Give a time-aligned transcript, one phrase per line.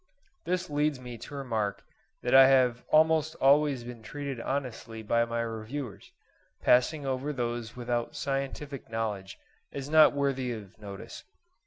[0.45, 1.83] This leads me to remark
[2.23, 6.11] that I have almost always been treated honestly by my reviewers,
[6.59, 9.37] passing over those without scientific knowledge
[9.71, 11.23] as not worthy of notice.